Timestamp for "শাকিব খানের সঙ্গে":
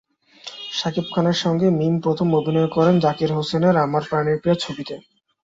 0.71-1.67